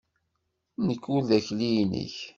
[0.87, 2.15] Nekk ur d akli-nnek!